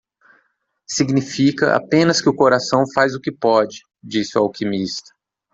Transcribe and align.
"Significa 0.89 1.75
apenas 1.75 2.19
que 2.19 2.27
o 2.27 2.33
coração 2.33 2.85
faz 2.91 3.13
o 3.13 3.21
que 3.21 3.31
pode", 3.31 3.83
disse 4.01 4.35
o 4.35 4.41
alquimista. 4.41 5.11